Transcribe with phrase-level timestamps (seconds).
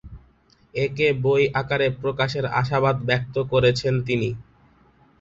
[0.73, 4.29] একে বই আকারে প্রকাশের আশাবাদ ব্যক্ত করেছেন তিনি।